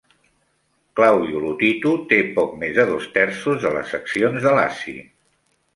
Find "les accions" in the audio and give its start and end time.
3.79-4.49